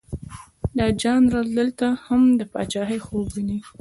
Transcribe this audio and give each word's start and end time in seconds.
دا 0.77 0.85
ژانر 1.01 1.33
دلته 1.57 1.87
هم 2.05 2.21
د 2.39 2.41
پاچهي 2.51 2.99
خوب 3.05 3.25
ویني. 3.33 3.59